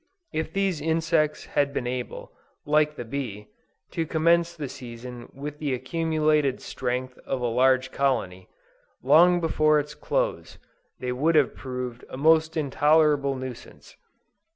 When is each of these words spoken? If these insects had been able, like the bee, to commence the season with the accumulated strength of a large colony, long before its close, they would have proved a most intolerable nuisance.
If 0.33 0.51
these 0.51 0.81
insects 0.81 1.45
had 1.45 1.75
been 1.75 1.85
able, 1.85 2.31
like 2.65 2.95
the 2.95 3.05
bee, 3.05 3.49
to 3.91 4.07
commence 4.07 4.55
the 4.55 4.67
season 4.67 5.29
with 5.31 5.59
the 5.59 5.75
accumulated 5.75 6.59
strength 6.59 7.19
of 7.23 7.39
a 7.39 7.45
large 7.45 7.91
colony, 7.91 8.49
long 9.03 9.39
before 9.39 9.79
its 9.79 9.93
close, 9.93 10.57
they 10.99 11.11
would 11.11 11.35
have 11.35 11.55
proved 11.55 12.03
a 12.09 12.17
most 12.17 12.57
intolerable 12.57 13.35
nuisance. 13.35 13.95